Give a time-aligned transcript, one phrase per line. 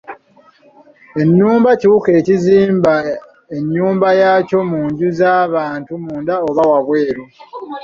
[1.21, 2.93] Ennumba kiwuka ekizimba
[3.57, 7.23] ennyumba yaakyo mu nju z'abantu, munda oba wabweru.